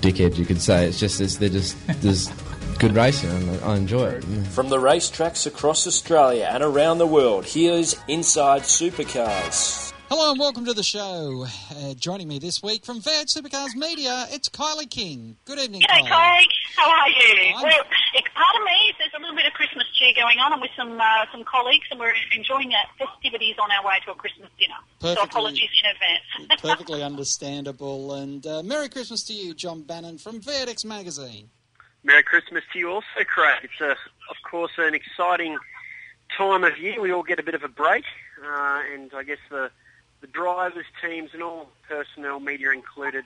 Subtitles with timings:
[0.00, 0.86] dickheads, you could say.
[0.86, 2.28] It's just it's, they're just there's
[2.78, 4.24] good racing, and I enjoy it.
[4.48, 9.87] From the racetracks across Australia and around the world, here's Inside Supercars.
[10.08, 11.44] Hello and welcome to the show.
[11.70, 15.36] Uh, joining me this week from V8 Supercars Media, it's Kylie King.
[15.44, 16.08] Good evening, G'day, Kylie.
[16.08, 16.46] Craig.
[16.76, 17.34] How are you?
[17.54, 17.82] I'm- Well,
[18.14, 20.54] it, pardon me, there's a little bit of Christmas cheer going on.
[20.54, 24.12] I'm with some uh, some colleagues and we're enjoying uh, festivities on our way to
[24.12, 25.14] a Christmas dinner.
[25.14, 26.62] So apologies in advance.
[26.62, 28.14] Perfectly understandable.
[28.14, 31.50] And uh, Merry Christmas to you, John Bannon from V8X Magazine.
[32.02, 33.58] Merry Christmas to you also, Craig.
[33.62, 35.58] It's, a, of course, an exciting
[36.36, 36.98] time of year.
[36.98, 38.04] We all get a bit of a break,
[38.42, 39.70] uh, and I guess the,
[40.20, 43.24] the drivers, teams, and all personnel, media included,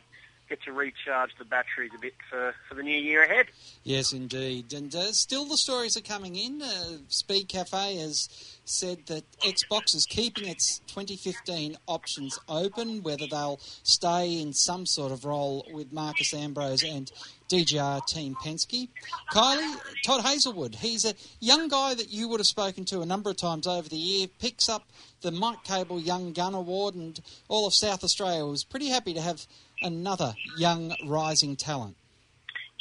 [0.53, 3.47] get to recharge the batteries a bit for, for the new year ahead.
[3.85, 4.73] Yes, indeed.
[4.75, 6.61] And uh, still the stories are coming in.
[6.61, 8.29] Uh, Speed Cafe has
[8.67, 15.11] said that Xbox is keeping its 2015 options open, whether they'll stay in some sort
[15.11, 17.11] of role with Marcos Ambrose and
[17.49, 18.89] DJR Team Penske.
[19.33, 23.31] Kylie, Todd Hazelwood, he's a young guy that you would have spoken to a number
[23.31, 24.85] of times over the year, picks up
[25.23, 29.21] the Mike Kable Young Gun Award, and all of South Australia was pretty happy to
[29.21, 29.47] have
[29.81, 31.97] another young rising talent.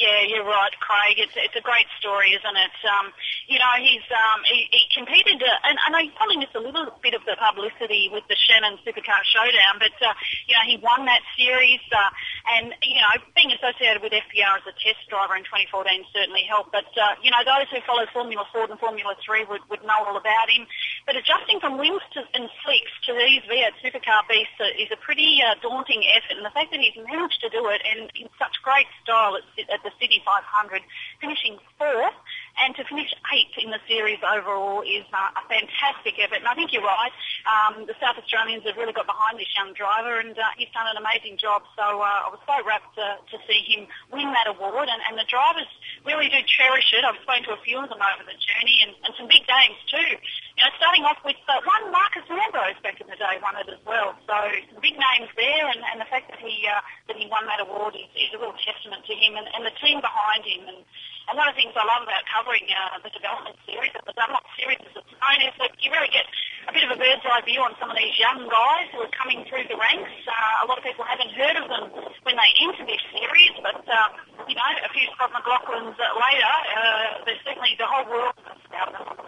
[0.02, 1.22] Yeah, you're right, Craig.
[1.22, 2.78] It's it's a great story, isn't it?
[2.90, 3.14] Um,
[3.46, 6.90] you know, he's um, he, he competed, uh, and, and I probably missed a little
[7.06, 10.18] bit of the publicity with the Shannon Supercar Showdown, but uh,
[10.50, 12.10] you know, he won that series, uh,
[12.52, 16.76] and you know, being associated with FPR as a test driver in 2014 certainly helped.
[16.76, 20.04] But uh, you know, those who follow Formula Ford and Formula Three would, would know
[20.04, 20.68] all about him.
[21.08, 25.40] But adjusting from wings to, and slicks to these V8 supercar beasts is a pretty
[25.40, 28.60] uh, daunting effort, and the fact that he's managed to do it and in such
[28.62, 30.84] great style at, at the City 500,
[31.24, 32.18] finishing fourth,
[32.60, 36.44] and to finish eighth in the series overall is uh, a fantastic effort.
[36.44, 37.12] And I think you're right.
[37.48, 40.86] Um, the South Australians have really got behind this young driver, and uh, he's done
[40.90, 41.64] an amazing job.
[41.76, 45.16] So uh, I was so rapt to, to see him win that award, and, and
[45.18, 45.70] the drivers
[46.06, 47.06] really do cherish it.
[47.06, 49.80] I've spoken to a few of them over the journey, and, and some big names
[49.90, 50.12] too.
[50.58, 53.70] You know, starting off with uh, one Marcos Ambrose back in the day won it
[53.72, 54.14] as well.
[54.28, 54.36] So
[54.70, 57.64] some big names there, and, and the fact that he uh, that he won that
[57.64, 60.68] award is, is a real testament to him and, and the team behind him.
[60.68, 60.84] And,
[61.32, 64.44] and one of the things I love about covering uh, the development series, the Dunlop
[64.60, 66.28] series, as it's known, is that you really get
[66.68, 69.14] a bit of a bird's eye view on some of these young guys who are
[69.16, 70.12] coming through the ranks.
[70.28, 71.88] Uh, a lot of people haven't heard of them
[72.28, 74.12] when they enter this series, but uh,
[74.44, 78.36] you know, a few Scott McLaughlins uh, later, uh, there's certainly the whole world
[78.68, 79.21] about them.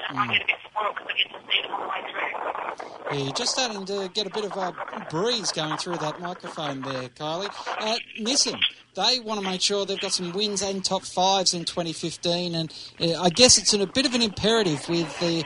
[3.12, 4.74] Yeah, you're just starting to get a bit of a
[5.10, 7.50] breeze going through that microphone there, Kylie.
[7.80, 8.60] Uh, Nissan,
[8.96, 12.74] they want to make sure they've got some wins and top fives in 2015, and
[13.00, 15.44] uh, I guess it's in a bit of an imperative with the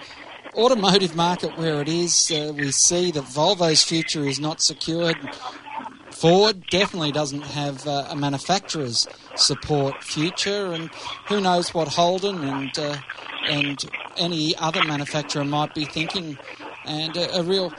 [0.55, 2.31] automotive market where it is.
[2.31, 5.17] Uh, we see that Volvo's future is not secured.
[6.21, 10.89] Ford definitely doesn't have uh, a manufacturer's support future, and
[11.27, 12.97] who knows what Holden and uh,
[13.47, 13.77] and
[14.17, 16.37] any other manufacturer might be thinking.
[16.85, 17.71] And a, a real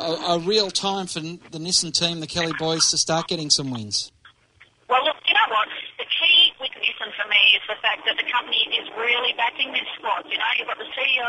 [0.00, 3.70] a, a real time for the Nissan team, the Kelly boys, to start getting some
[3.70, 4.10] wins.
[4.88, 5.68] Well, look, you know what?
[5.98, 9.68] The key with Nissan for me is the fact that the company is really backing
[9.72, 10.24] this squad.
[10.32, 11.28] You know, you've got the CEO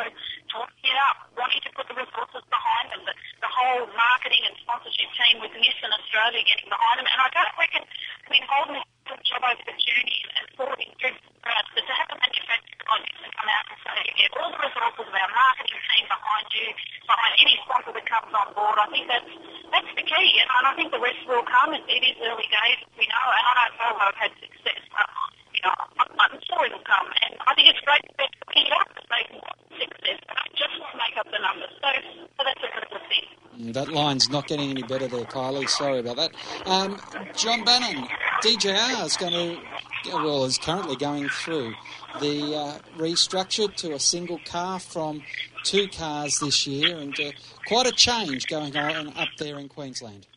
[0.51, 4.53] talking it up, wanting to put the resources behind them, the, the whole marketing and
[4.61, 7.07] sponsorship team with Nissan Australia getting behind them.
[7.09, 10.19] And I don't reckon, I mean, Holden has done a good job over the journey
[10.37, 13.79] and Ford is doing proud, but to have a manufacturer like Nissan come out and
[13.81, 16.67] say, you get all the resources of our marketing team behind you,
[17.09, 19.31] behind any sponsor that comes on board, I think that's
[19.73, 20.29] that's the key.
[20.37, 21.73] And I think the rest will come.
[21.73, 25.07] It, it is early days, we know, and I know Volvo have had success, but
[25.49, 27.09] you know, I'm, I'm sure it'll come.
[27.25, 30.19] And I think it's great that they're picking it up because they want success.
[30.29, 31.73] But I just want to make up the numbers.
[31.81, 31.89] So,
[32.37, 33.25] so that's a good thing.
[33.57, 35.69] Mm, That line's not getting any better there, Kylie.
[35.69, 36.31] Sorry about that.
[36.65, 36.99] Um,
[37.35, 38.07] John Bannon,
[38.43, 41.73] DJR is going to, well, is currently going through
[42.19, 45.23] the uh, restructure to a single car from
[45.63, 47.31] two cars this year, and uh,
[47.67, 50.27] quite a change going on up there in Queensland.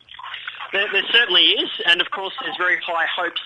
[0.71, 3.41] There, there certainly is, and of course, there's very high hopes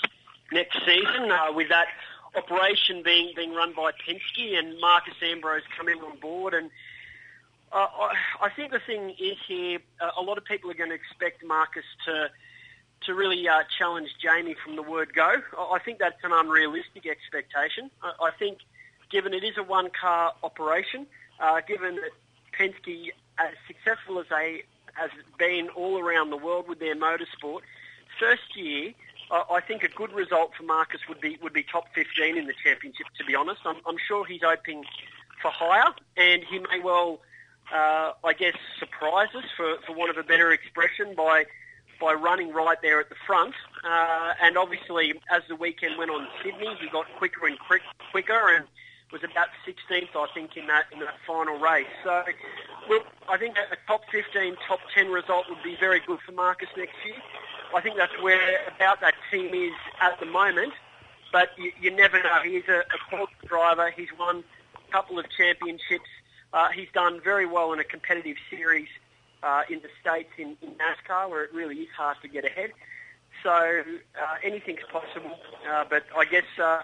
[0.52, 1.88] next season uh, with that
[2.36, 6.54] operation being being run by Penske and Marcos Ambrose coming on board.
[6.54, 6.70] And
[7.74, 10.90] uh, I, I think the thing is here, uh, a lot of people are going
[10.90, 12.30] to expect Marcos to
[13.06, 15.42] to really uh, challenge Jamie from the word go.
[15.58, 17.90] I I think that's an unrealistic expectation.
[18.04, 18.60] I, I think,
[19.10, 21.08] given it is a one-car operation,
[21.40, 22.12] uh, given that
[22.58, 24.64] Penske, as successful as they
[24.94, 25.10] has
[25.40, 27.62] been all around the world with their motorsport,
[28.20, 28.94] first year,
[29.32, 32.54] I think a good result for Marcos would be would be top 15 in the
[32.64, 33.08] championship.
[33.18, 34.84] To be honest, I'm, I'm sure he's hoping
[35.42, 37.22] for higher, and he may well,
[37.74, 41.46] uh, I guess, surprise us for, for want of a better expression by
[42.00, 43.54] by running right there at the front.
[43.86, 48.56] Uh, and obviously, as the weekend went on Sydney, he got quicker and quick, quicker
[48.56, 48.66] and
[49.12, 51.86] was about 16th, I think, in that in that final race.
[52.04, 52.24] So,
[52.90, 56.70] look, I think a top 15, top 10 result would be very good for Marcos
[56.76, 57.16] next year.
[57.76, 60.74] I think that's where about that team is at the moment.
[61.32, 62.40] But you, you never know.
[62.44, 63.92] He's a, a quality driver.
[63.96, 64.44] He's won
[64.76, 66.10] a couple of championships.
[66.54, 68.90] Uh, he's done very well in a competitive series
[69.44, 72.72] uh, in the States in, in NASCAR where it really is hard to get ahead.
[73.44, 75.38] So uh, anything's possible.
[75.70, 76.82] Uh, but I guess uh,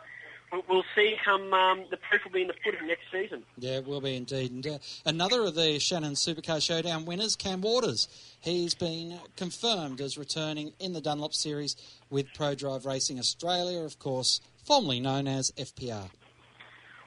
[0.51, 3.43] we'll- we'll see come um, the proof will be in the pudding next season.
[3.59, 4.51] Yeah, it will be indeed.
[4.51, 8.07] And uh, another of the Shannon Supercar Showdown winners, Cam Waters.
[8.39, 11.75] He's been confirmed as returning in the Dunlop Series
[12.09, 16.09] with ProDrive Racing Australia, of course, formerly known as FPR.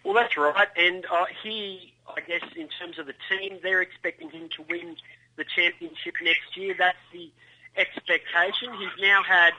[0.05, 0.69] Well, that's right.
[0.77, 4.97] And uh, he, I guess, in terms of the team, they're expecting him to win
[5.37, 6.75] the championship next year.
[6.79, 7.31] That's the
[7.77, 8.73] expectation.
[8.79, 9.53] He's now had,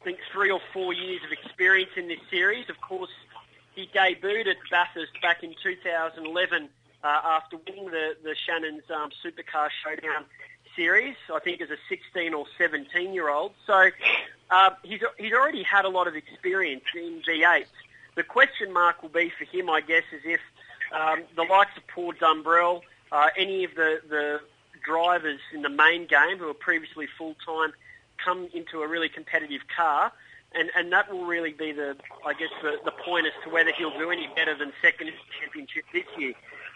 [0.00, 2.68] I think, three or four years of experience in this series.
[2.68, 3.10] Of course,
[3.74, 6.68] he debuted at Bathurst back in 2011
[7.04, 10.24] uh, after winning the, the Shannon's um, Supercar Showdown
[10.74, 13.52] series, I think as a 16 or 17 year old.
[13.66, 13.90] So
[14.50, 17.66] uh, he's, he's already had a lot of experience in V8.
[18.14, 20.40] The question mark will be for him, I guess, is if
[20.92, 24.40] um, the likes of Paul Dumbrell, uh, any of the, the
[24.84, 27.72] drivers in the main game who are previously full-time
[28.22, 30.12] come into a really competitive car,
[30.54, 33.72] and, and that will really be the, I guess, the, the point as to whether
[33.72, 36.34] he'll do any better than second in the championship this year.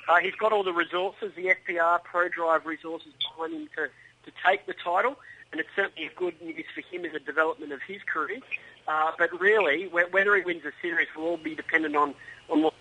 [0.08, 3.88] Uh, he's got all the resources, the FPR Pro Drive resources behind him to,
[4.28, 5.18] to take the title,
[5.52, 8.40] and it's certainly good news for him in the development of his career.
[8.88, 12.14] Uh, but really, whether he wins the series will all be dependent on,
[12.48, 12.74] on what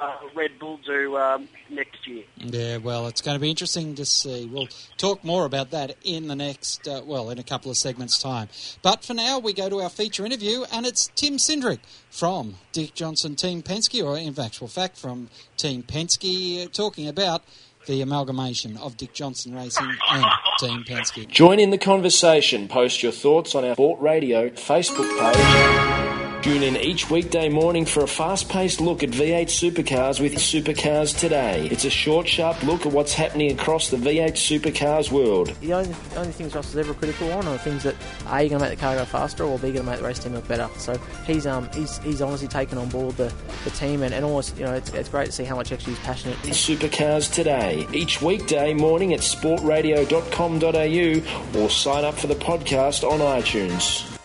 [0.00, 2.24] uh, Red Bull do um, next year.
[2.36, 4.46] Yeah, well, it's going to be interesting to see.
[4.46, 8.18] We'll talk more about that in the next, uh, well, in a couple of segments'
[8.18, 8.48] time.
[8.82, 11.80] But for now, we go to our feature interview, and it's Tim Cindric
[12.10, 17.42] from Dick Johnson Team Penske, or in actual fact, from Team Penske, uh, talking about
[17.86, 20.24] the amalgamation of Dick Johnson Racing and
[20.58, 21.26] Team Penske.
[21.28, 22.68] Join in the conversation.
[22.68, 26.17] Post your thoughts on our Sport Radio Facebook page.
[26.42, 31.18] Tune in each weekday morning for a fast paced look at V8 supercars with Supercars
[31.18, 31.66] Today.
[31.68, 35.48] It's a short, sharp look at what's happening across the V8 supercars world.
[35.60, 37.96] The only, only things Ross is ever critical on are things that
[38.28, 40.06] A, you're going to make the car go faster or B, going to make the
[40.06, 40.68] race team look better.
[40.78, 40.96] So
[41.26, 44.64] he's um he's, he's honestly taken on board the, the team and, and almost, you
[44.64, 46.36] know, it's, it's great to see how much actually he's passionate.
[46.38, 47.84] Supercars Today.
[47.92, 54.17] Each weekday morning at sportradio.com.au or sign up for the podcast on iTunes.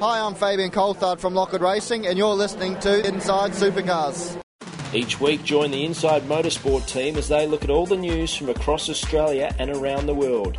[0.00, 4.36] Hi, I'm Fabian Coulthard from Lockwood Racing, and you're listening to Inside Supercars.
[4.92, 8.48] Each week, join the Inside Motorsport team as they look at all the news from
[8.48, 10.58] across Australia and around the world.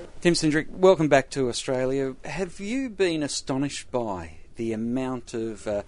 [0.21, 2.15] Tim Cindric, welcome back to Australia.
[2.23, 5.81] Have you been astonished by the amount of uh,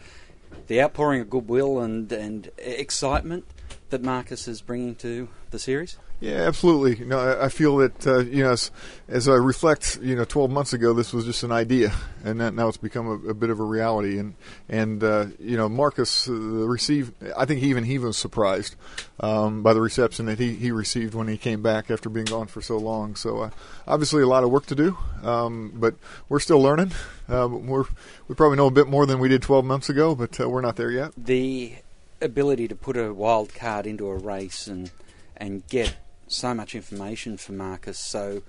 [0.66, 3.46] the outpouring of goodwill and, and excitement
[3.92, 6.00] that Marcos is bringing to the series?
[6.24, 7.00] Yeah, absolutely.
[7.00, 8.72] You know, I, feel that uh, you know, as,
[9.10, 11.92] as I reflect, you know, 12 months ago, this was just an idea,
[12.24, 14.18] and now it's become a, a bit of a reality.
[14.20, 14.36] And
[14.70, 17.14] and uh, you know, Marcos uh, received.
[17.36, 18.78] I think even he was surprised
[19.20, 22.48] um, by the reception that he, he received when he came back after being gone
[22.48, 23.18] for so long.
[23.18, 23.50] So uh,
[23.86, 25.96] obviously, a lot of work to do, um, but
[26.30, 26.94] we're still learning.
[27.28, 27.84] Uh, we're
[28.30, 30.62] we probably know a bit more than we did 12 months ago, but uh, we're
[30.62, 31.12] not there yet.
[31.18, 31.74] The
[32.22, 34.90] ability to put a wild card into a race and
[35.36, 38.42] and get so much information for Marcos so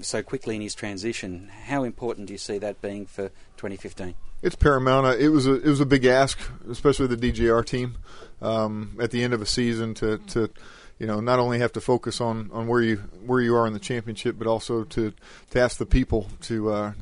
[0.00, 1.50] so quickly in his transition.
[1.66, 4.14] How important do you see that being for 2015?
[4.42, 5.06] It's paramount.
[5.06, 6.38] Uh, It was a it was a big ask,
[6.68, 7.96] especially the DJR team,
[8.40, 10.50] um, at the end of a season to, to
[10.98, 13.74] you know not only have to focus on, on where you where you are in
[13.74, 15.12] the championship, but also to
[15.50, 16.92] to ask the people to uh,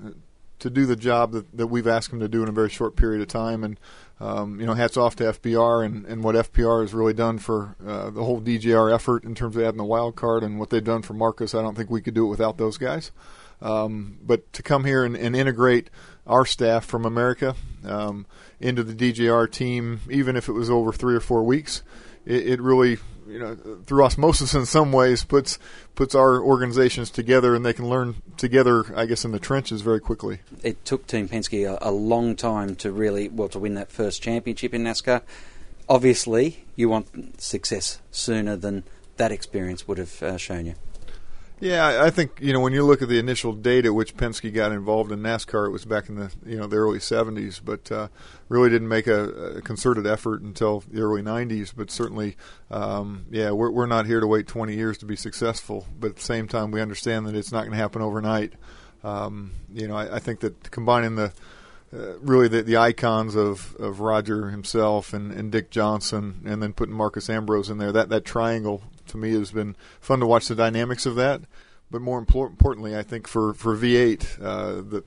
[0.59, 2.97] to do the job that, that we've asked them to do in a very short
[2.97, 3.63] period of time.
[3.63, 3.79] And
[4.21, 7.77] um, you know, hats off to FPR and, and what FPR has really done for
[7.87, 10.83] uh, the whole DJR effort in terms of adding the wild card and what they've
[10.83, 11.55] done for Marcos.
[11.55, 13.13] I don't think we could do it without those guys.
[13.61, 15.91] Um, but to come here and, and, integrate
[16.29, 18.25] our staff from America um,
[18.61, 21.83] into the DJR team, even if it was over three or four weeks,
[22.25, 22.99] it, it really
[23.29, 23.57] you know,
[23.87, 25.59] through osmosis in some ways puts
[25.95, 28.85] puts our organizations together, and they can learn together.
[28.97, 30.41] I guess in the trenches very quickly.
[30.63, 34.23] It took Team Penske a, a long time to really well to win that first
[34.23, 35.23] championship in NASCAR.
[35.89, 38.85] Obviously, you want success sooner than
[39.17, 40.75] that experience would have uh, shown you.
[41.61, 44.53] Yeah, I think you know when you look at the initial date at which Penske
[44.55, 47.91] got involved in NASCAR, it was back in the you know the early '70s, but
[47.91, 48.09] uh,
[48.49, 51.73] really didn't make a, a, concerted effort until the early '90s.
[51.77, 52.37] But certainly,
[52.71, 55.87] um, yeah, we're we're not here to wait 20 years to be successful.
[55.99, 58.53] But at the same time, we understand that it's not going to happen overnight.
[59.03, 61.33] Um, you know, I, I, think that combining the
[61.93, 66.73] uh, really the, the icons of, of Roger himself and, and Dick Johnson, and then
[66.73, 70.49] putting Marcos Ambrose in there, that that triangle to me has been fun to watch
[70.49, 71.43] the dynamics of that.
[71.91, 75.05] But more importantly, I think for for V8, uh, the,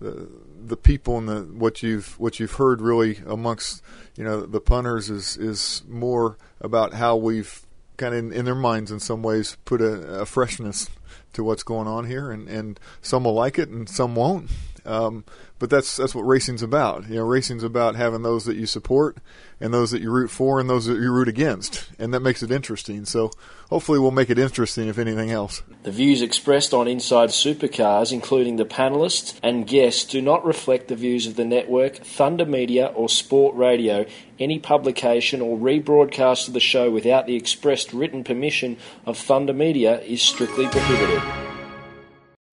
[0.00, 0.28] the
[0.66, 3.82] the people and the what you've what you've heard really amongst
[4.16, 7.62] you know the punters is is more about how we've
[7.96, 10.90] kind of in, in their minds in some ways put a, a, freshness
[11.32, 14.50] to what's going on here, and and some will like it and some won't.
[14.86, 15.24] Um,
[15.58, 17.08] but that's that's what racing's about.
[17.08, 19.18] You know, racing's about having those that you support
[19.58, 22.42] and those that you root for and those that you root against, and that makes
[22.42, 23.06] it interesting.
[23.06, 23.30] So
[23.70, 25.62] hopefully, we'll make it interesting if anything else.
[25.82, 30.96] The views expressed on Inside Supercars, including the panelists and guests, do not reflect the
[30.96, 34.04] views of the network, Thunder Media, or Sport Radio.
[34.38, 38.76] Any publication or rebroadcast of the show without the expressed written permission
[39.06, 41.55] of Thunder Media is strictly prohibited.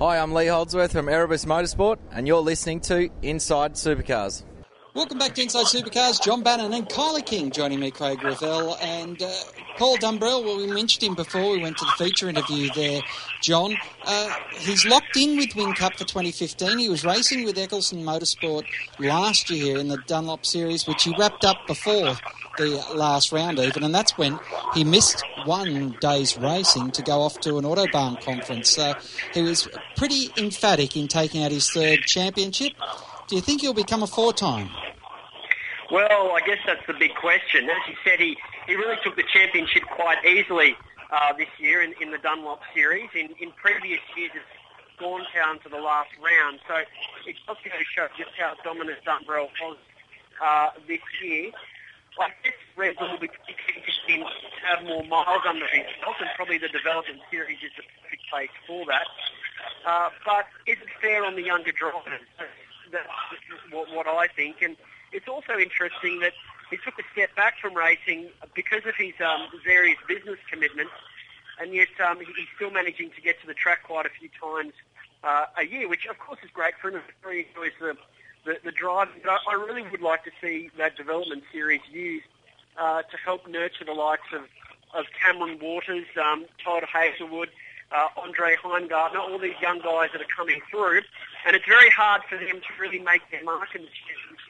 [0.00, 4.44] Hi, I'm Lee Holdsworth from Erebus Motorsport, and you're listening to Inside Supercars.
[4.94, 6.20] Welcome back to Inside Supercars.
[6.20, 9.30] John Bannon and Kylie King joining me, Craig Revell, and uh,
[9.76, 10.42] Paul Dumbrell.
[10.42, 13.02] Well, we mentioned him before we went to the feature interview there,
[13.42, 13.76] John.
[14.04, 16.78] Uh, he's locked in with Whincup for 2015.
[16.78, 18.64] He was racing with Eggleston Motorsport
[18.98, 22.16] last year in the Dunlop Series, which he wrapped up before
[22.56, 24.40] the last round even, and that's when
[24.74, 28.70] he missed one day's racing to go off to an Autobarn conference.
[28.70, 28.94] So
[29.32, 32.72] he was pretty emphatic in taking out his third championship.
[33.28, 34.70] Do you think he'll become a four-time?
[35.92, 37.68] Well, I guess that's the big question.
[37.68, 40.74] As you said, he, he really took the championship quite easily
[41.12, 43.10] uh, this year in, in the Dunlop Series.
[43.14, 46.60] In, in previous years, it's gone down to the last round.
[46.66, 46.76] So
[47.26, 49.76] it does go to show just how dominant Dumbrell was
[50.42, 51.50] uh, this year.
[52.18, 53.28] I guess Red Bull will be
[54.06, 54.26] keen to
[54.66, 58.50] have more miles under his belt, and probably the development series is the perfect place
[58.66, 59.06] for that.
[59.86, 62.24] Uh, but is it fair on the younger drivers?
[62.90, 63.08] That's,
[63.70, 64.62] what, what I think.
[64.62, 64.76] And
[65.12, 66.32] it's also interesting that
[66.70, 70.92] he took a step back from racing because of his um, various business commitments,
[71.60, 74.72] and yet um, he's still managing to get to the track quite a few times
[75.24, 77.00] uh, a year, which of course is great for him.
[77.30, 77.96] He enjoys the
[78.44, 79.08] the, the drive.
[79.22, 82.26] But I, I really would like to see that development series used
[82.76, 84.42] uh, to help nurture the likes of,
[84.94, 87.50] of Cameron Waters, um, Todd Hazelwood,
[87.92, 91.02] uh, Andre Heimgartner, all these young guys that are coming through.
[91.46, 94.40] And it's very hard for them to really make their mark in the series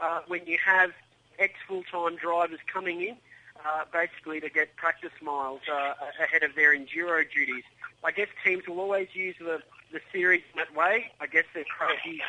[0.00, 0.90] uh, when you have
[1.38, 3.16] ex-full-time drivers coming in,
[3.64, 7.64] uh, basically to get practice miles uh, ahead of their enduro duties.
[8.04, 9.60] I guess teams will always use the
[9.92, 11.12] the series that way.
[11.20, 12.20] I guess they're crazy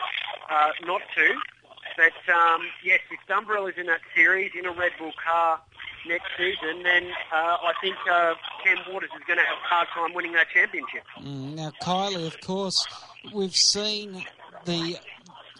[0.49, 1.35] uh, not to.
[1.97, 5.59] But um, yes, if Dumbrell is in that series in a Red Bull car
[6.07, 9.87] next season, then uh, I think uh, Cam Waters is going to have a hard
[9.93, 11.03] time winning that championship.
[11.19, 12.85] Mm, now, Kylie, of course,
[13.33, 14.25] we've seen
[14.65, 14.97] the,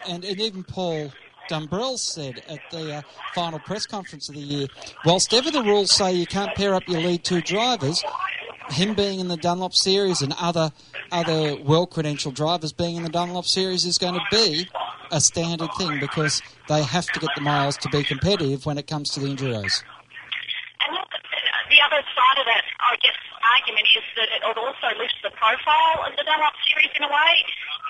[0.08, 1.12] and, and even Paul
[1.50, 3.02] Dumbrell said at the uh,
[3.34, 4.68] final press conference of the year,
[5.06, 8.04] whilst ever the rules say you can't pair up your lead two drivers,
[8.70, 10.72] him being in the Dunlop series and other
[11.12, 14.68] other well credentialed drivers being in the Dunlop series is going to be
[15.12, 18.88] a standard thing because they have to get the miles to be competitive when it
[18.88, 19.84] comes to the enduros.
[20.86, 21.08] And look,
[21.70, 26.08] the other side of that, I guess, argument is that it also lifts the profile
[26.08, 27.34] of the Dunlop series in a way.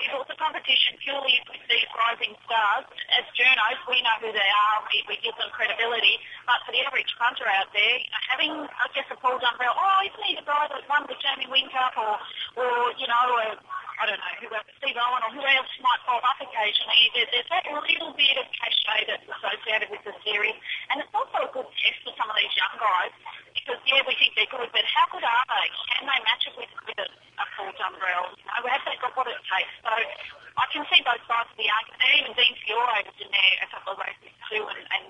[0.10, 4.50] it was a competition purely with these rising stars, as journos, we know who they
[4.50, 6.18] are, we, we give them credibility,
[6.50, 10.26] but for the average punter out there, having, I guess, a Paul Dumbrell, oh, isn't
[10.26, 12.18] he the guy that won the Jamie Whincup, or,
[12.58, 13.54] or, you know, a,
[13.98, 17.10] I don't know, whoever, Steve Owen or who else might pop up occasionally.
[17.18, 20.54] There, there's that little bit of cachet that's associated with the series.
[20.94, 23.10] And it's also a good test for some of these young guys
[23.58, 25.68] because, yeah, we think they're good, but how good are they?
[25.98, 28.38] Can they match it with, with a, a Paul Dumbrell?
[28.38, 29.74] You know, have they got what it takes?
[29.82, 32.02] So I can see both sides of the argument.
[32.06, 35.06] And even Dean Fiore was in there a couple of races too, and, and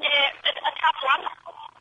[0.00, 1.22] yeah, a, a tough one.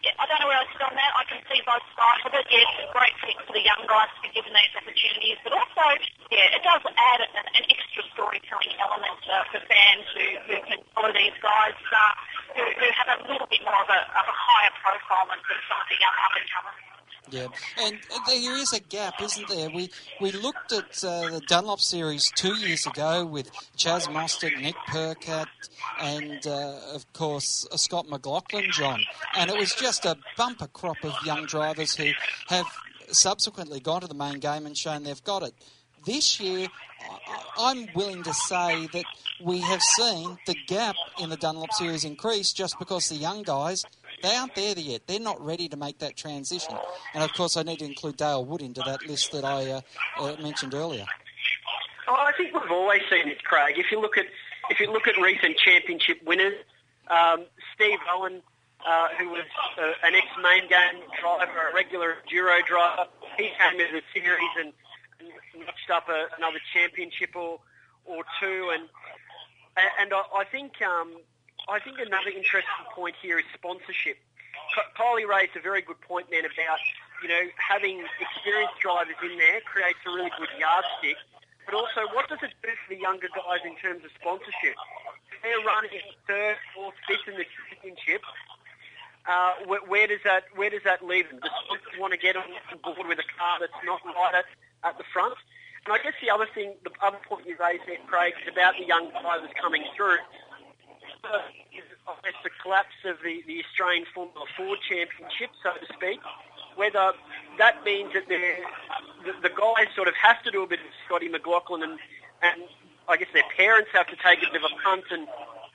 [0.01, 1.11] Yeah, I don't know where I sit on that.
[1.13, 2.49] I can see both sides of it.
[2.49, 5.85] Yeah, it's great for the young guys to be given these opportunities, but also,
[6.33, 10.81] yeah, it does add an, an extra storytelling element uh, for fans who, who can
[10.97, 12.13] follow these guys uh,
[12.57, 15.37] who, who have a little bit more of a, of a higher profile than
[15.69, 16.90] some of the young up-and-comers.
[17.29, 17.47] Yeah,
[17.81, 17.97] and
[18.27, 19.69] there is a gap, isn't there?
[19.69, 24.75] We we looked at uh, the Dunlop series two years ago with Chaz Mostert, Nick
[24.87, 25.45] Percat,
[26.01, 29.01] and uh, of course uh, Scott McLaughlin, John,
[29.37, 32.11] and it was just a bumper crop of young drivers who
[32.47, 32.65] have
[33.09, 35.53] subsequently gone to the main game and shown they've got it.
[36.05, 36.67] This year,
[37.57, 39.05] I'm willing to say that
[39.39, 43.85] we have seen the gap in the Dunlop series increase just because the young guys
[44.21, 45.07] they aren't there yet.
[45.07, 46.75] They're not ready to make that transition.
[47.13, 49.81] And of course, I need to include Dale Wood into that list that I uh,
[50.17, 51.05] uh, mentioned earlier.
[52.07, 53.77] Oh, I think we've always seen it, Craig.
[53.77, 54.25] If you look at
[54.69, 56.55] if you look at recent championship winners,
[57.07, 58.41] um, Steve Owen,
[58.87, 59.45] uh, who was
[59.77, 63.05] uh, an ex-main game driver, a regular Duro driver,
[63.37, 64.73] he came into the series and,
[65.19, 67.59] and notched up a, another championship or
[68.05, 68.89] or two, and
[69.99, 71.15] and I, I think um,
[71.69, 74.17] I think another interesting point here is sponsorship.
[74.97, 76.79] Kylie raised a very good point then about,
[77.21, 81.17] you know, having experienced drivers in there creates a really good yardstick.
[81.65, 84.75] But also, what does it do for the younger guys in terms of sponsorship?
[85.43, 88.21] They're running third, fourth, fifth in the championship,
[89.27, 91.39] uh, where, where, does that where does that leave them?
[91.41, 92.45] Do sponsors want to get on
[92.83, 94.45] board with a car that's not right at,
[94.83, 95.35] at the front?
[95.85, 98.77] And I guess the other thing, the other point you raised there, Craig, is about
[98.77, 100.17] the young drivers coming through
[101.75, 106.19] is the collapse of the, the Australian Formula Ford Championship, so to speak.
[106.75, 107.13] Whether
[107.57, 111.29] that means that the, the guys sort of have to do a bit of Scotty
[111.29, 111.99] McLaughlin and,
[112.41, 112.61] and
[113.07, 115.27] I guess their parents have to take a bit of a punt and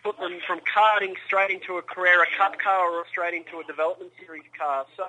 [0.02, 4.12] put them from karting straight into a Carrera Cup car or straight into a development
[4.24, 4.86] series car.
[4.96, 5.04] So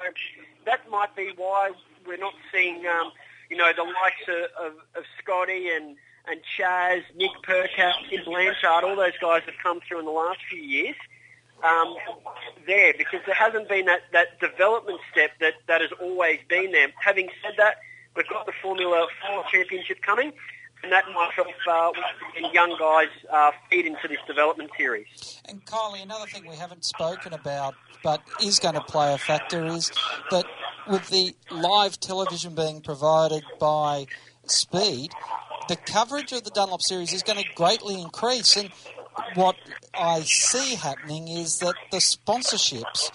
[0.65, 1.71] that might be why
[2.05, 3.11] we're not seeing, um,
[3.49, 5.95] you know, the likes of, of, of Scotty and
[6.29, 10.39] and Chaz, Nick Percat, Tim Blanchard, all those guys have come through in the last
[10.49, 10.95] few years
[11.63, 11.95] um,
[12.65, 16.89] there because there hasn't been that, that development step that, that has always been there.
[17.03, 17.77] Having said that,
[18.15, 20.33] we've got the Formula 4 Championship coming
[20.83, 21.91] and that might help uh,
[22.53, 25.41] young guys uh, feed into this development series.
[25.45, 29.65] And Kylie, another thing we haven't spoken about, but is going to play a factor,
[29.65, 29.91] is
[30.29, 30.45] that
[30.87, 34.05] with the live television being provided by
[34.45, 35.11] Speed,
[35.67, 38.55] the coverage of the Dunlop Series is going to greatly increase.
[38.55, 38.71] And
[39.35, 39.55] what
[39.93, 43.11] I see happening is that the sponsorships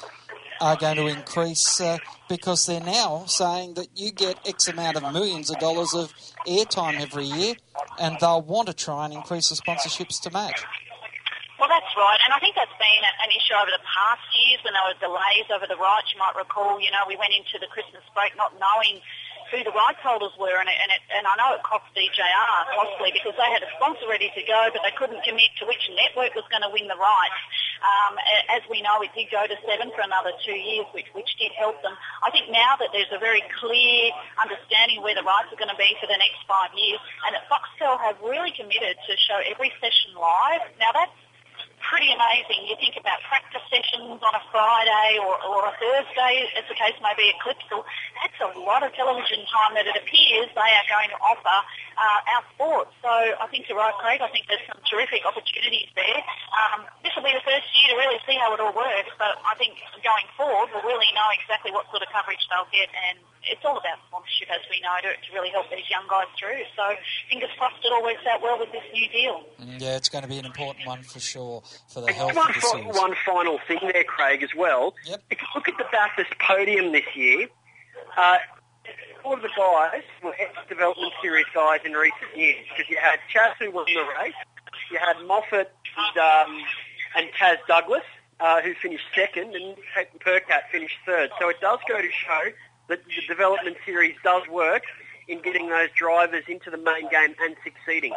[0.60, 5.02] are going to increase uh, because they're now saying that you get X amount of
[5.12, 6.14] millions of dollars of
[6.46, 7.54] airtime every year,
[7.98, 10.62] and they'll want to try and increase the sponsorships to match.
[11.58, 14.74] Well, that's right, and I think that's been an issue over the past years when
[14.74, 16.10] there were delays over the rights.
[16.14, 18.98] You might recall, you know, we went into the Christmas break not knowing
[19.52, 22.56] who the rights holders were, and, it, and, it, and I know it cost DJR
[22.72, 25.84] costly because they had a sponsor ready to go, but they couldn't commit to which
[25.92, 27.40] network was going to win the rights.
[27.84, 28.16] Um,
[28.48, 31.52] as we know, it did go to seven for another two years, which, which did
[31.52, 31.92] help them.
[32.24, 35.76] I think now that there's a very clear understanding where the rights are going to
[35.76, 39.68] be for the next five years, and that Foxtel have really committed to show every
[39.84, 40.64] session live.
[40.80, 41.21] Now that's
[41.88, 42.66] pretty amazing.
[42.66, 46.96] You think about practice sessions on a Friday or, or a Thursday, as the case
[47.02, 47.82] may be at Clipsal.
[48.22, 51.58] That's a lot of television time that it appears they are going to offer
[51.98, 52.88] uh, our sport.
[53.02, 54.22] So I think you're right, Craig.
[54.22, 56.20] I think there's some terrific opportunities there.
[56.54, 59.38] Um, this will be the first year to really see how it all works, but
[59.42, 63.18] I think going forward we'll really know exactly what sort of coverage they'll get and
[63.50, 66.62] it's all about sponsorship, as we know, to, to really help these young guys through.
[66.76, 66.94] So
[67.28, 69.42] fingers crossed it all works out well with this new deal.
[69.78, 72.54] Yeah, it's going to be an important one for sure for the health one, of
[72.54, 72.96] the series.
[72.96, 74.94] One final thing there, Craig, as well.
[75.06, 75.22] Yep.
[75.30, 77.48] If you look at the Bathurst podium this year,
[78.16, 78.38] uh,
[79.24, 83.54] all of the guys were ex-development series guys in recent years because you had Chaz
[83.58, 84.34] who won the race,
[84.90, 86.58] you had Moffat and, um,
[87.16, 88.02] and Taz Douglas
[88.40, 89.76] uh, who finished second, and
[90.20, 91.30] Percat finished third.
[91.38, 92.50] So it does go to show
[92.92, 94.82] that the development series does work
[95.26, 98.12] in getting those drivers into the main game and succeeding.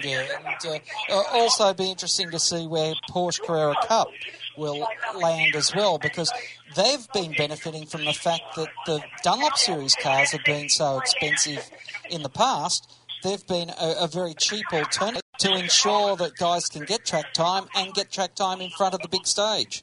[0.00, 0.24] Yeah,
[0.62, 4.08] and uh, also be interesting to see where Porsche Carrera Cup
[4.56, 6.32] will land as well because
[6.76, 11.68] they've been benefiting from the fact that the Dunlop Series cars have been so expensive
[12.08, 12.88] in the past.
[13.24, 17.64] They've been a, a very cheap alternative to ensure that guys can get track time
[17.74, 19.82] and get track time in front of the big stage.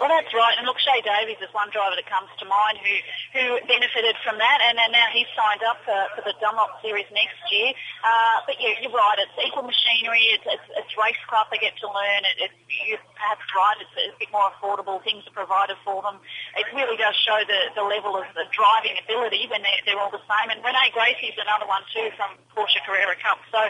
[0.00, 0.56] Well, that's right.
[0.56, 2.94] And look, Shae Davies is one driver that comes to mind who,
[3.36, 7.04] who benefited from that, and, and now he's signed up for, for the Dunlop Series
[7.12, 7.76] next year.
[8.00, 9.20] Uh, but yeah, you're right.
[9.20, 10.32] It's equal machinery.
[10.32, 12.24] It's, it's, it's racecraft they get to learn.
[12.32, 12.58] It, it's
[12.88, 13.76] you're perhaps right.
[13.76, 15.04] It's, it's a bit more affordable.
[15.04, 16.16] Things are provided for them.
[16.56, 20.08] It really does show the, the level of the driving ability when they're, they're all
[20.08, 20.48] the same.
[20.48, 23.36] And Renee Gracie's another one too from Porsche Carrera Cup.
[23.52, 23.60] So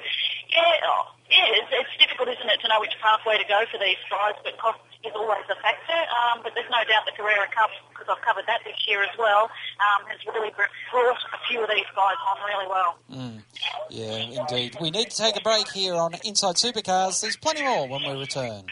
[0.46, 3.82] yeah, oh, yeah, it's, it's difficult, isn't it, to know which pathway to go for
[3.82, 5.96] these guys, but cost is always a factor.
[5.96, 9.16] Um, but there's no doubt the Carrera Cup, because I've covered that this year as
[9.18, 10.68] well, um, has really brought
[11.16, 12.98] a few of these guys on really well.
[13.10, 13.42] Mm.
[13.90, 14.76] Yeah, indeed.
[14.80, 17.20] We need to take a break here on Inside Supercars.
[17.20, 18.64] There's plenty more when we return.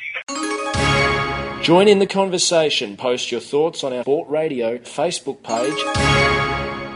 [1.63, 2.97] Join in the conversation.
[2.97, 5.75] Post your thoughts on our Sport Radio Facebook page.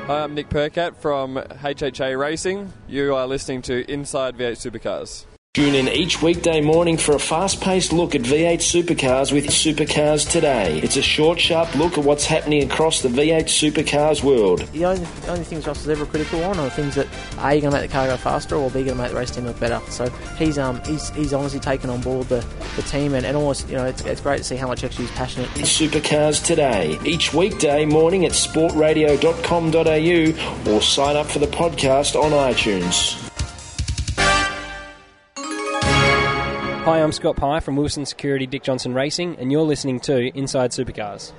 [0.07, 2.73] Hi, I'm Nick Percat from HHA Racing.
[2.89, 5.25] You are listening to Inside V8 Supercars.
[5.55, 10.27] Tune in each weekday morning for a fast paced look at V8 supercars with Supercars
[10.27, 10.81] Today.
[10.83, 14.61] It's a short, sharp look at what's happening across the V8 supercars world.
[14.73, 17.07] The only, the only things Ross is ever critical on are things that
[17.41, 19.17] A, you're going to make the car go faster or B, going to make the
[19.19, 19.79] race team look better.
[19.91, 22.43] So he's um he's, he's honestly taken on board the,
[22.77, 25.05] the team and, and almost, you know, it's, it's great to see how much actually
[25.05, 25.51] he's passionate.
[25.51, 26.99] Supercars Today.
[27.05, 33.29] Each weekday morning at sportradio.com.au or sign up for the podcast on iTunes.
[36.85, 40.73] Hi, I'm Scott Pye from Wilson Security Dick Johnson Racing, and you're listening to Inside
[40.73, 41.33] Supercars.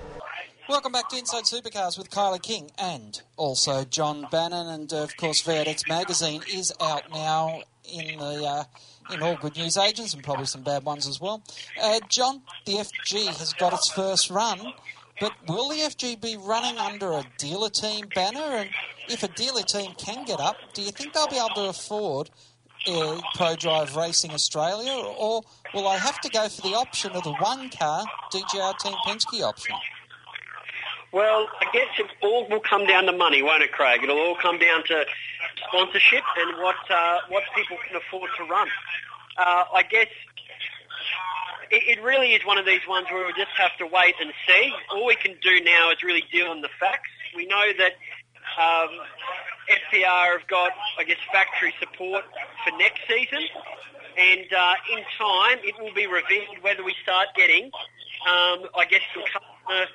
[0.70, 5.18] Welcome back to Inside Supercars with Kylie King and also John Bannon, and uh, of
[5.18, 8.64] course V8X magazine is out now in the uh,
[9.14, 11.44] in all good news agents and probably some bad ones as well.
[11.82, 14.72] Uh, John, the FG has got its first run,
[15.20, 18.40] but will the FG be running under a dealer team banner?
[18.40, 18.70] And
[19.10, 22.30] if a dealer team can get up, do you think they'll be able to afford
[22.88, 25.42] uh, Pro Drive Racing Australia, or
[25.74, 29.42] will I have to go for the option of the one car DJR Team Penske
[29.42, 29.76] option?
[31.12, 34.02] Well, I guess it all will come down to money, won't it, Craig?
[34.04, 35.06] It'll all come down to
[35.68, 38.68] sponsorship and what uh, what people can afford to run.
[39.38, 40.08] Uh, I guess
[41.70, 44.34] it, it really is one of these ones where we just have to wait and
[44.48, 44.74] see.
[44.92, 47.10] All we can do now is really deal in the facts.
[47.36, 47.94] We know that
[48.58, 48.90] um,
[49.70, 52.24] FPR have got, I guess, factory support
[52.64, 53.44] for next season,
[54.18, 57.66] and uh, in time it will be revealed whether we start getting,
[58.28, 59.86] um, I guess, some customer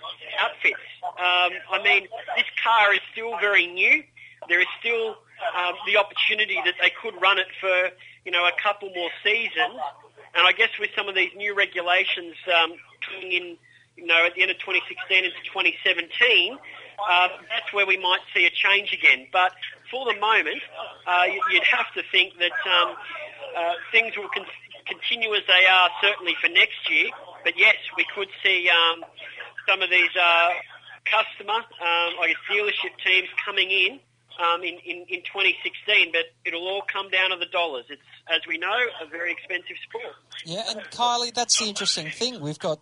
[0.40, 0.88] outfits.
[1.04, 4.02] Um, I mean, this car is still very new.
[4.48, 5.16] There is still
[5.56, 7.90] um, the opportunity that they could run it for,
[8.24, 9.80] you know, a couple more seasons.
[10.34, 13.56] And I guess with some of these new regulations um, coming in,
[13.96, 16.58] you know, at the end of 2016 into 2017,
[17.08, 19.26] uh, that's where we might see a change again.
[19.32, 19.52] But
[19.90, 20.62] for the moment,
[21.06, 22.96] uh, you'd have to think that um,
[23.56, 24.46] uh, things will con-
[24.86, 27.10] continue as they are certainly for next year.
[27.44, 29.04] But yes, we could see um,
[29.68, 30.50] some of these uh,
[31.04, 31.64] customer, um,
[32.20, 34.00] I guess, dealership teams coming in
[34.38, 37.84] um, in, in, in 2016, but it'll all come down to the dollars.
[37.88, 40.14] It's, as we know, a very expensive sport.
[40.44, 42.40] Yeah, and Kylie, that's the interesting thing.
[42.40, 42.78] We've got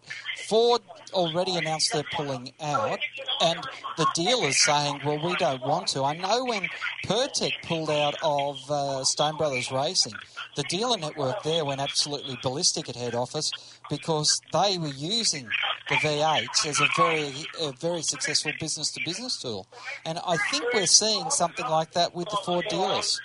[0.46, 2.98] Ford already announced they're pulling out,
[3.40, 3.60] and
[3.96, 6.02] the dealers saying, well, we don't want to.
[6.02, 6.68] I know when
[7.04, 10.14] Pertec pulled out of uh, Stone Brothers Racing,
[10.56, 13.50] the dealer network there went absolutely ballistic at head office
[13.88, 15.48] because they were using
[15.88, 19.66] the V8s as a very, a very successful business to business tool.
[20.04, 23.20] And I think we're seeing something like that with the Ford dealers.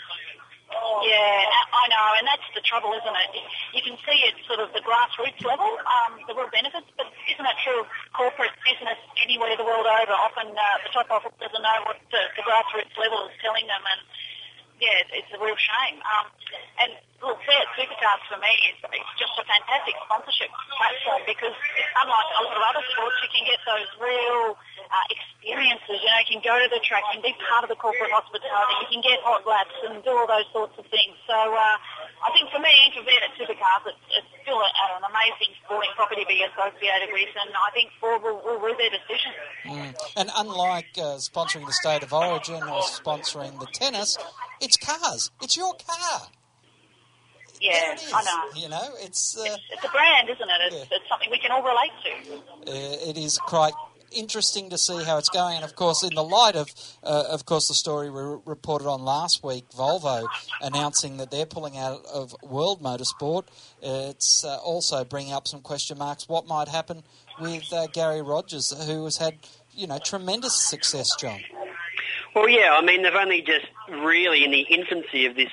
[1.02, 3.32] Yeah, I know, and that's the trouble, isn't it?
[3.74, 7.42] You can see it sort of the grassroots level, um, the real benefits, but isn't
[7.42, 10.14] that true of corporate business anywhere the world over?
[10.14, 13.82] Often uh, the top office doesn't know what the, the grassroots level is telling them,
[13.82, 14.00] and
[14.82, 16.02] yeah, it's, a real shame.
[16.02, 16.26] Um,
[16.82, 16.92] and
[17.22, 21.54] look, V8 Supercars for me is it's just a fantastic sponsorship platform because
[22.02, 24.58] unlike a lot of other sports, you can get those real
[24.90, 26.02] uh, experiences.
[26.02, 28.74] You know, you can go to the track, can be part of the corporate hospitality,
[28.82, 31.14] you can get hot laps and do all those sorts of things.
[31.30, 31.78] So uh,
[32.24, 36.22] I think for me, for V8 Supercars, it's, it's still a, an amazing sporting property
[36.22, 39.32] to be associated with, and I think Ford will, will rue their decision.
[39.66, 39.96] Mm.
[40.18, 44.18] And unlike uh, sponsoring the State of Origin or sponsoring the tennis,
[44.62, 45.32] it's cars.
[45.42, 46.28] It's your car.
[47.60, 48.60] Yeah, I know.
[48.60, 50.62] You know, it's uh, it's, it's a brand, isn't it?
[50.66, 50.98] It's, Yeah.
[50.98, 52.72] it's something we can all relate to.
[52.72, 53.74] uh, it is quite
[54.12, 55.56] interesting to see how it's going.
[55.56, 56.70] And of course, in the light of,
[57.04, 60.26] uh, of course, the story we reported on last week, Volvo
[60.62, 63.44] announcing that they're pulling out of World Motorsport,
[63.82, 66.28] it's uh, also bringing up some question marks.
[66.28, 67.04] What might happen
[67.40, 69.38] with uh, Garry Rogers, who has had,
[69.74, 71.42] you know, tremendous success, John?
[72.36, 75.52] Well, yeah, I mean they've only just really in the infancy of this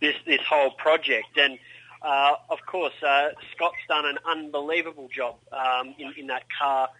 [0.00, 1.58] this this whole project, and
[2.02, 6.90] uh, of course uh, Scott's done an unbelievable job um, in, in that car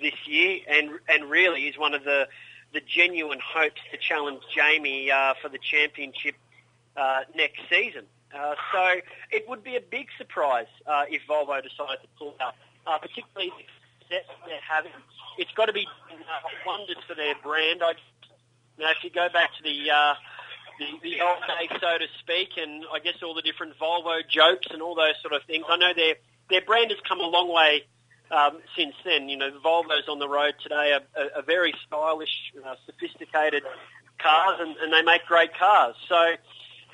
[0.00, 2.28] this year, and and really is one of the
[2.72, 6.34] the genuine hopes to challenge Jamie uh, for the championship
[6.96, 8.04] uh, next season.
[8.34, 12.54] Uh, so it would be a big surprise uh, if Volvo decided to pull out,
[12.86, 13.64] uh, particularly the
[14.00, 14.92] success they're having.
[15.38, 17.82] It's got to be uh, wonders for their brand.
[17.82, 17.94] I
[18.78, 19.90] now, if you go back to the,
[20.78, 24.68] the the old days, so to speak, and I guess all the different Volvo jokes
[24.70, 26.14] and all those sort of things, I know their
[26.50, 27.84] their brand has come a long way
[28.30, 29.28] um, since then.
[29.28, 33.62] You know, the Volvos on the road today are, are, are very stylish, uh, sophisticated
[34.18, 35.94] cars, and, and they make great cars.
[36.08, 36.34] So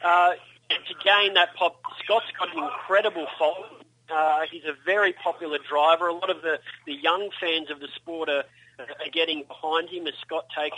[0.02, 0.32] uh,
[0.70, 3.84] to gain that pop, Scott's got an incredible following.
[4.12, 6.08] Uh, he's a very popular driver.
[6.08, 8.44] A lot of the, the young fans of the sport are,
[8.78, 10.76] are getting behind him as Scott takes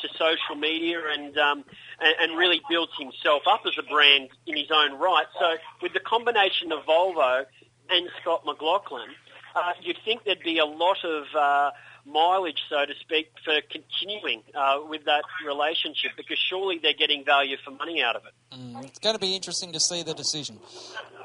[0.00, 1.64] to social media and, um,
[2.00, 5.26] and and really builds himself up as a brand in his own right.
[5.38, 7.44] So with the combination of Volvo
[7.88, 9.10] and Scott McLaughlin,
[9.54, 11.70] uh, you'd think there'd be a lot of uh,
[12.06, 17.56] mileage, so to speak, for continuing uh, with that relationship because surely they're getting value
[17.64, 18.32] for money out of it.
[18.56, 20.58] Mm, it's going to be interesting to see the decision.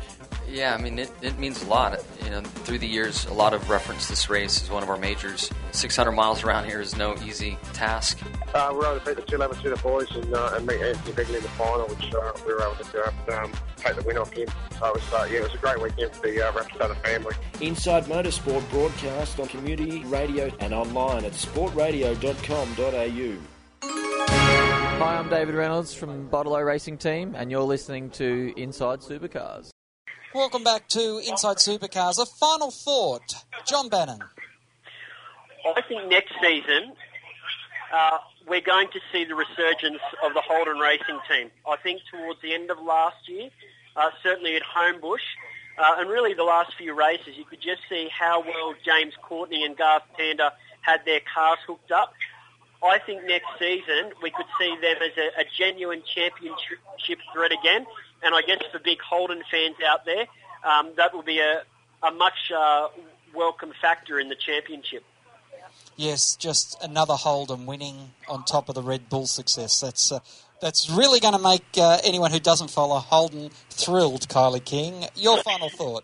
[0.48, 2.00] Yeah, I mean, it, it means a lot.
[2.24, 4.98] You know, through the years, a lot of reference this race as one of our
[4.98, 5.50] majors.
[5.72, 8.20] 600 miles around here is no easy task.
[8.54, 11.16] Uh, we were able to beat the 211 the boys and, uh, and meet Anthony
[11.16, 14.18] Bigley in the final, which uh, we were able to do, um, take the win
[14.18, 14.48] off him.
[14.80, 17.36] So it was, uh, yeah, it was a great weekend for the uh, Rapstada family.
[17.62, 23.59] Inside Motorsport broadcast on community radio and online at sportradio.com.au.
[25.00, 29.70] Hi, I'm David Reynolds from Bottle Racing Team, and you're listening to Inside Supercars.
[30.36, 32.20] Welcome back to Inside Supercars.
[32.22, 34.20] A final thought, John Bannon.
[35.66, 36.92] I think next season
[37.94, 41.50] uh, we're going to see the resurgence of the Holden Racing team.
[41.66, 43.50] I think towards the end of last year,
[43.96, 45.24] uh, certainly at Homebush,
[45.78, 49.64] uh, and really the last few races, you could just see how well James Courtney
[49.64, 52.12] and Garth Tander had their cars hooked up.
[52.84, 57.86] I think next season we could see them as a, a genuine championship threat again.
[58.24, 60.26] And I guess for big Holden fans out there,
[60.64, 61.64] um, that will be a,
[62.04, 62.88] a much uh,
[63.34, 65.04] welcome factor in the championship.
[65.96, 69.82] Yes, just another Holden winning on top of the Red Bull success.
[69.82, 70.20] That's uh,
[70.62, 74.28] that's really going to make uh, anyone who doesn't follow Holden thrilled.
[74.30, 76.04] Kylie King, your final thought.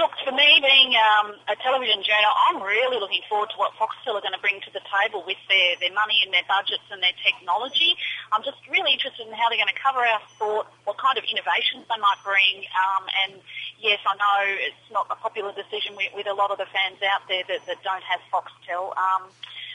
[0.00, 4.16] Look, for me, being um, a television journal, I'm really looking forward to what Foxtel
[4.16, 7.04] are going to bring to the table with their, their money and their budgets and
[7.04, 7.92] their technology.
[8.32, 11.28] I'm just really interested in how they're going to cover our sport, what kind of
[11.28, 12.64] innovations they might bring.
[12.72, 13.44] Um, and
[13.76, 16.96] yes, I know it's not a popular decision with, with a lot of the fans
[17.04, 18.96] out there that, that don't have Foxtel.
[18.96, 19.28] Um,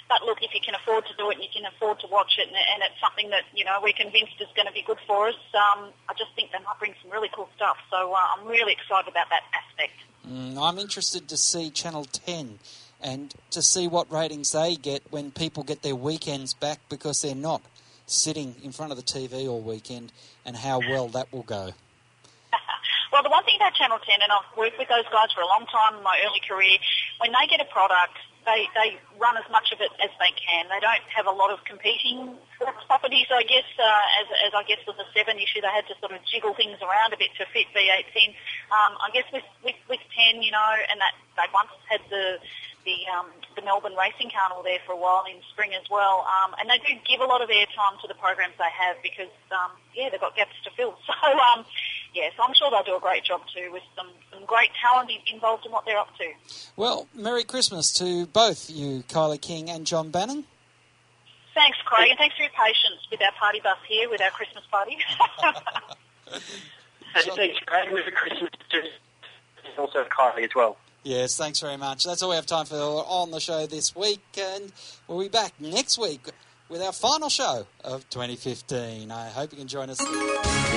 [0.09, 2.41] but look, if you can afford to do it and you can afford to watch
[2.41, 5.01] it, and, and it's something that you know we're convinced is going to be good
[5.05, 7.77] for us, um, I just think they might bring some really cool stuff.
[7.93, 9.97] So uh, I'm really excited about that aspect.
[10.27, 12.59] Mm, I'm interested to see Channel 10
[13.01, 17.35] and to see what ratings they get when people get their weekends back because they're
[17.35, 17.61] not
[18.07, 20.11] sitting in front of the TV all weekend,
[20.45, 21.71] and how well that will go.
[23.11, 25.47] Well, the one thing about Channel 10, and I've worked with those guys for a
[25.47, 26.75] long time in my early career,
[27.21, 30.69] when they get a product, they, they run as much of it as they can.
[30.69, 32.37] They don't have a lot of competing
[32.87, 35.61] properties, I guess, uh, as, as I guess was a seven issue.
[35.61, 38.29] They had to sort of jiggle things around a bit to fit V8 in.
[38.69, 42.39] Um, I guess with, with, with 10, you know, and that they once had the
[42.85, 46.53] the um, the Melbourne Racing Carnival there for a while in spring as well, um,
[46.61, 49.73] and they do give a lot of airtime to the programs they have because um,
[49.97, 50.95] yeah they've got gaps to fill.
[51.25, 51.65] So um,
[52.15, 55.65] yes, I'm sure they'll do a great job too with some, some great talent involved
[55.65, 56.25] in what they're up to.
[56.75, 60.45] Well, Merry Christmas to both you, Kylie King and John Bannon.
[61.53, 64.63] Thanks, Craig, and thanks for your patience with our party bus here, with our Christmas
[64.69, 64.97] party.
[66.33, 66.43] and
[67.35, 67.93] thanks, Craig.
[67.93, 68.81] Merry Christmas to
[69.77, 70.77] also Kylie as well.
[71.03, 72.03] Yes, thanks very much.
[72.03, 74.71] That's all we have time for on the show this week, and
[75.07, 76.29] we'll be back next week
[76.69, 79.11] with our final show of 2015.
[79.11, 79.99] I hope you can join us.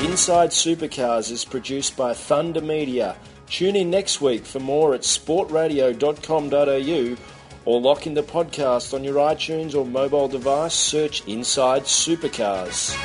[0.05, 3.17] Inside Supercars is produced by Thunder Media.
[3.49, 7.17] Tune in next week for more at sportradio.com.au
[7.65, 10.75] or lock in the podcast on your iTunes or mobile device.
[10.75, 12.97] Search Inside Supercars.